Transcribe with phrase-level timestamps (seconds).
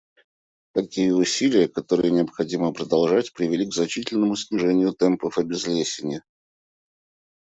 [0.73, 6.23] Такие усилия, которые необходимо продолжать, привели к значительному снижению темпов обезлесения.